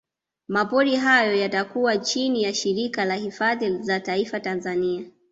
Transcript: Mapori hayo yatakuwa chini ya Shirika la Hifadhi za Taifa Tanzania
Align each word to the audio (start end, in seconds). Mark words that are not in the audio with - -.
Mapori 0.47 0.95
hayo 0.95 1.33
yatakuwa 1.35 1.97
chini 1.97 2.43
ya 2.43 2.53
Shirika 2.53 3.05
la 3.05 3.15
Hifadhi 3.15 3.77
za 3.77 3.99
Taifa 3.99 4.39
Tanzania 4.39 5.05